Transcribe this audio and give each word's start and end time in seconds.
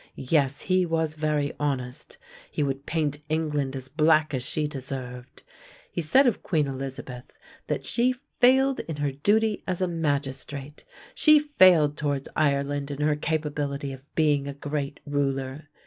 Yes; 0.15 0.61
he 0.61 0.83
was 0.83 1.13
very 1.13 1.53
honest; 1.59 2.17
he 2.49 2.63
would 2.63 2.87
paint 2.87 3.19
England 3.29 3.75
as 3.75 3.87
black 3.87 4.33
as 4.33 4.41
she 4.41 4.65
deserved. 4.65 5.43
He 5.91 6.01
said 6.01 6.25
of 6.25 6.41
Queen 6.41 6.65
Elizabeth 6.65 7.31
that 7.67 7.85
she 7.85 8.15
failed 8.39 8.79
in 8.79 8.95
her 8.95 9.11
duty 9.11 9.63
as 9.67 9.79
a 9.79 9.87
magistrate; 9.87 10.85
she 11.13 11.37
failed 11.37 11.97
towards 11.97 12.27
Ireland 12.35 12.89
in 12.89 12.99
her 13.01 13.15
capability 13.15 13.93
of 13.93 14.03
being 14.15 14.47
a 14.47 14.55
great 14.55 14.99
ruler. 15.05 15.69